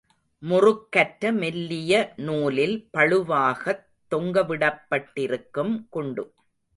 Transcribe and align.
முறுக்கற்ற 0.43 1.31
மெல்லிய 1.31 1.91
நூலில் 2.15 2.89
பளுவாகத் 2.93 3.83
தொங்கவிடப் 4.11 4.81
பட்டிருக்கும் 4.89 5.87
குண்டு. 5.89 6.25